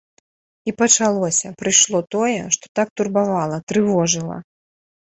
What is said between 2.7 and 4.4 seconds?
так турбавала, трывожыла.